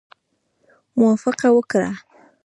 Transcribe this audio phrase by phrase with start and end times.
[0.99, 1.89] موافقه وکړه.